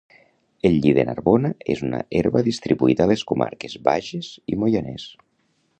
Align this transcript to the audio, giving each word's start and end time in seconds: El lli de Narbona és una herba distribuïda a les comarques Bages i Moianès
El 0.69 0.77
lli 0.85 0.93
de 0.99 1.03
Narbona 1.09 1.51
és 1.73 1.83
una 1.89 2.01
herba 2.21 2.43
distribuïda 2.49 3.07
a 3.07 3.09
les 3.13 3.27
comarques 3.33 3.77
Bages 3.91 4.33
i 4.55 4.59
Moianès 4.65 5.07